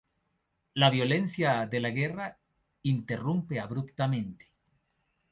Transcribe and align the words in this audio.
La 0.73 0.89
violencia 0.89 1.67
de 1.67 1.79
la 1.79 1.91
guerra 1.91 2.35
interrumpe 2.81 3.59
abruptamente. 3.59 4.47